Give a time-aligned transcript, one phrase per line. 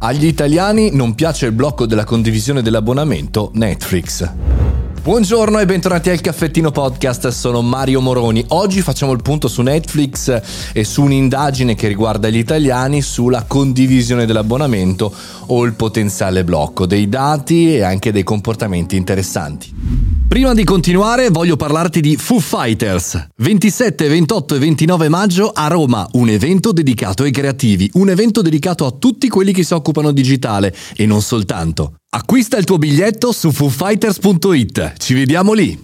[0.00, 4.67] Agli italiani non piace il blocco della condivisione dell'abbonamento Netflix.
[5.00, 8.44] Buongiorno e bentornati al Caffettino Podcast, sono Mario Moroni.
[8.48, 14.26] Oggi facciamo il punto su Netflix e su un'indagine che riguarda gli italiani sulla condivisione
[14.26, 15.10] dell'abbonamento
[15.46, 19.72] o il potenziale blocco, dei dati e anche dei comportamenti interessanti.
[20.28, 23.28] Prima di continuare voglio parlarti di Foo Fighters.
[23.36, 28.84] 27, 28 e 29 maggio a Roma, un evento dedicato ai creativi, un evento dedicato
[28.84, 31.94] a tutti quelli che si occupano digitale e non soltanto.
[32.10, 34.94] Acquista il tuo biglietto su foofighters.it.
[34.96, 35.78] Ci vediamo lì.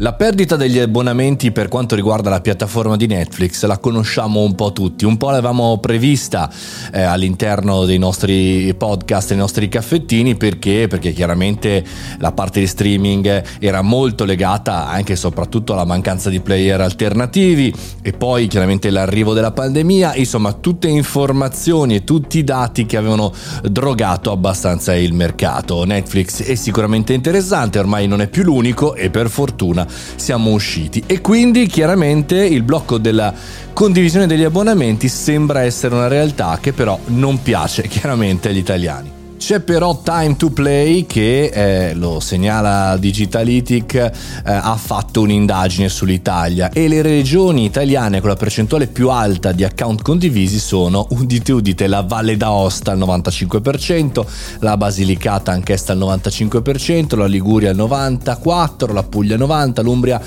[0.00, 4.72] La perdita degli abbonamenti per quanto riguarda la piattaforma di Netflix la conosciamo un po'
[4.72, 6.48] tutti, un po' l'avevamo prevista
[6.92, 10.86] eh, all'interno dei nostri podcast, dei nostri caffettini, perché?
[10.86, 11.84] Perché chiaramente
[12.18, 17.74] la parte di streaming era molto legata anche e soprattutto alla mancanza di player alternativi
[18.00, 23.32] e poi chiaramente l'arrivo della pandemia, insomma tutte informazioni e tutti i dati che avevano
[23.64, 25.82] drogato abbastanza il mercato.
[25.82, 31.02] Netflix è sicuramente interessante, ormai non è più l'unico e per fortuna siamo usciti.
[31.06, 33.32] E quindi chiaramente il blocco della
[33.72, 39.17] condivisione degli abbonamenti sembra essere una realtà che però non piace chiaramente agli italiani.
[39.38, 44.10] C'è però Time to Play che, eh, lo segnala Digitalytic, eh,
[44.44, 50.02] ha fatto un'indagine sull'Italia e le regioni italiane con la percentuale più alta di account
[50.02, 54.26] condivisi sono, udite udite, la Valle d'Aosta al 95%,
[54.58, 60.20] la Basilicata anch'essa al 95%, la Liguria al 94%, la Puglia al 90%, l'Umbria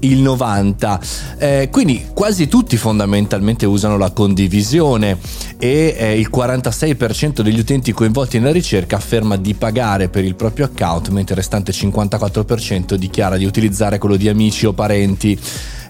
[0.00, 1.36] il 90%.
[1.38, 5.18] Eh, quindi quasi tutti fondamentalmente usano la condivisione
[5.58, 10.66] e eh, il 46% degli utenti coinvolti nella ricerca afferma di pagare per il proprio
[10.66, 15.38] account, mentre il restante 54% dichiara di utilizzare quello di amici o parenti.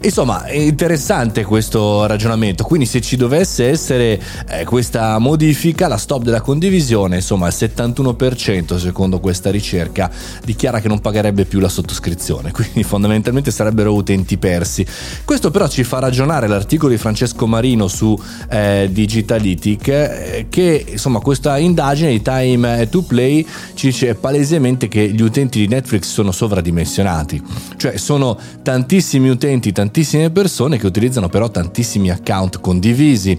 [0.02, 6.22] Insomma, è interessante questo ragionamento, quindi se ci dovesse essere eh, questa modifica, la stop
[6.22, 10.08] della condivisione, insomma il 71% secondo questa ricerca
[10.44, 14.86] dichiara che non pagherebbe più la sottoscrizione, quindi fondamentalmente sarebbero utenti persi.
[15.24, 18.16] Questo però ci fa ragionare l'articolo di Francesco Marino su
[18.50, 23.44] eh, Digitalytic eh, che insomma questa indagine di Time to Play
[23.74, 27.42] ci dice palesemente che gli utenti di Netflix sono sovradimensionati,
[27.76, 33.38] cioè sono tantissimi utenti, tantissimi tantissime persone che utilizzano però tantissimi account condivisi.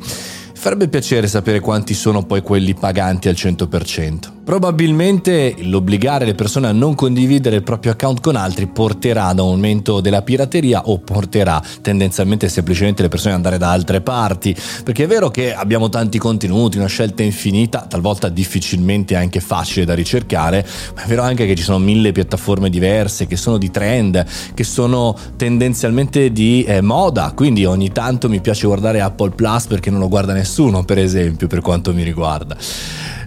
[0.59, 4.39] Farebbe piacere sapere quanti sono poi quelli paganti al 100%.
[4.49, 9.51] Probabilmente l'obbligare le persone a non condividere il proprio account con altri porterà ad un
[9.51, 14.53] aumento della pirateria o porterà tendenzialmente semplicemente le persone ad andare da altre parti,
[14.83, 19.93] perché è vero che abbiamo tanti contenuti, una scelta infinita, talvolta difficilmente anche facile da
[19.93, 20.65] ricercare,
[20.95, 24.63] ma è vero anche che ci sono mille piattaforme diverse, che sono di trend, che
[24.63, 29.99] sono tendenzialmente di eh, moda, quindi ogni tanto mi piace guardare Apple Plus perché non
[29.99, 32.57] lo guarda nessuno, per esempio, per quanto mi riguarda.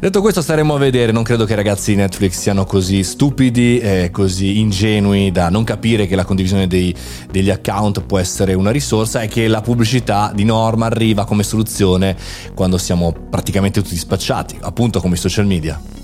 [0.00, 3.78] Detto questo staremo a vedere, non credo che i ragazzi di Netflix siano così stupidi
[3.78, 6.92] e così ingenui da non capire che la condivisione dei,
[7.30, 12.16] degli account può essere una risorsa e che la pubblicità di norma arriva come soluzione
[12.54, 16.01] quando siamo praticamente tutti spacciati, appunto come i social media.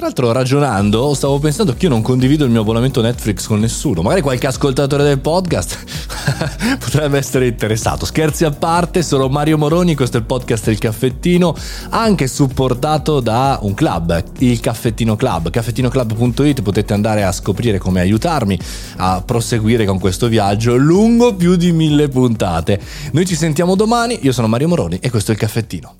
[0.00, 4.00] Tra l'altro ragionando stavo pensando che io non condivido il mio abbonamento Netflix con nessuno,
[4.00, 5.76] magari qualche ascoltatore del podcast
[6.80, 8.06] potrebbe essere interessato.
[8.06, 11.54] Scherzi a parte, sono Mario Moroni, questo è il podcast Il Caffettino,
[11.90, 18.58] anche supportato da un club, il Caffettino Club, caffettinoclub.it, potete andare a scoprire come aiutarmi
[18.96, 22.80] a proseguire con questo viaggio lungo più di mille puntate.
[23.12, 25.94] Noi ci sentiamo domani, io sono Mario Moroni e questo è il Caffettino.